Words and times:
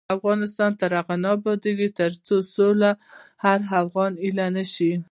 افغانستان 0.15 0.71
تر 0.81 0.91
هغو 0.97 1.15
نه 1.23 1.29
ابادیږي، 1.37 1.89
ترڅو 1.99 2.35
سوله 2.55 2.91
د 2.97 2.99
هر 3.43 3.59
افغان 3.81 4.13
هیله 4.23 4.47
نشي. 4.55 4.91